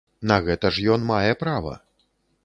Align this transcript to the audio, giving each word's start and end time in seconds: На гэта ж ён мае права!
На 0.29 0.35
гэта 0.45 0.71
ж 0.77 0.85
ён 0.95 1.03
мае 1.11 1.33
права! 1.43 1.73